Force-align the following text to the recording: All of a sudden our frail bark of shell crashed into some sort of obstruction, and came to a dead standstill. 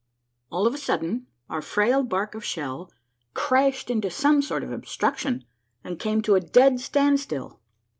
All 0.49 0.65
of 0.65 0.73
a 0.73 0.79
sudden 0.79 1.27
our 1.47 1.61
frail 1.61 2.01
bark 2.01 2.33
of 2.33 2.43
shell 2.43 2.91
crashed 3.35 3.91
into 3.91 4.09
some 4.09 4.41
sort 4.41 4.63
of 4.63 4.71
obstruction, 4.71 5.45
and 5.83 5.99
came 5.99 6.23
to 6.23 6.33
a 6.33 6.39
dead 6.41 6.79
standstill. 6.79 7.59